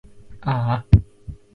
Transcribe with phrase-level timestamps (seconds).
[0.41, 0.85] あーあ